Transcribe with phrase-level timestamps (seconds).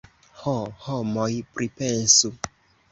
[0.43, 0.53] Ho,
[0.85, 1.29] homoj,
[1.59, 2.37] pripensu!